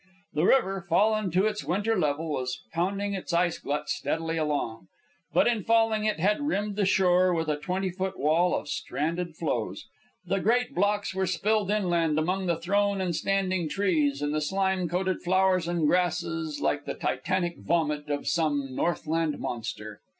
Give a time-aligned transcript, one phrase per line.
[0.33, 4.87] The river, fallen to its winter level, was pounding its ice glut steadily along.
[5.31, 9.35] But in falling it had rimmed the shore with a twenty foot wall of stranded
[9.35, 9.85] floes.
[10.25, 14.89] The great blocks were spilled inland among the thrown and standing trees and the slime
[14.89, 20.01] coated flowers and grasses like the titanic vomit of some Northland monster.